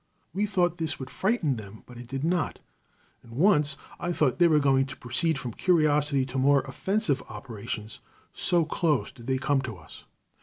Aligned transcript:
We 0.33 0.47
thought 0.47 0.79
this 0.79 0.97
would 0.97 1.11
frighten 1.11 1.57
them, 1.57 1.83
but 1.85 1.99
it 1.99 2.07
did 2.07 2.23
not, 2.23 2.57
and 3.21 3.33
once 3.33 3.77
I 3.99 4.11
thought 4.11 4.39
they 4.39 4.47
were 4.47 4.57
going 4.57 4.87
to 4.87 4.97
proceed 4.97 5.37
from 5.37 5.53
curiosity 5.53 6.25
to 6.25 6.39
more 6.39 6.61
offensive 6.61 7.21
operations, 7.29 7.99
so 8.33 8.65
close 8.65 9.11
did 9.11 9.27
they 9.27 9.37
come 9.37 9.61
to 9.61 9.77
us. 9.77 10.05